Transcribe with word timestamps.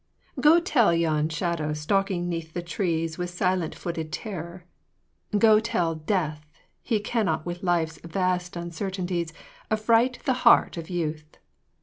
Go 0.39 0.59
tell 0.59 0.91
yon 0.95 1.29
shadow 1.29 1.73
stalking 1.73 2.27
'neath 2.27 2.55
the 2.55 2.63
trees 2.63 3.19
With 3.19 3.29
silent 3.29 3.75
footed 3.75 4.11
terror, 4.11 4.65
go 5.37 5.59
tell 5.59 5.93
Death 5.93 6.51
He 6.81 6.99
cannot 6.99 7.45
with 7.45 7.61
Life's 7.61 7.99
vast 7.99 8.55
uncertainties 8.55 9.31
Affright 9.69 10.17
the 10.25 10.33
heart 10.41 10.75
of 10.75 10.89
Youth 10.89 11.37